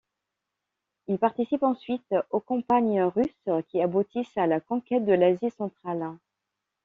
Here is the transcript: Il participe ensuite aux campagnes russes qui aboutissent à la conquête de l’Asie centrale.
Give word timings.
Il 1.05 1.19
participe 1.19 1.61
ensuite 1.61 2.15
aux 2.31 2.39
campagnes 2.39 3.03
russes 3.03 3.47
qui 3.67 3.81
aboutissent 3.83 4.35
à 4.35 4.47
la 4.47 4.59
conquête 4.59 5.05
de 5.05 5.13
l’Asie 5.13 5.51
centrale. 5.51 6.17